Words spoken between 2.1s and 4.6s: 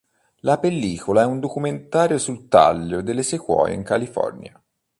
sul taglio delle sequoie in California.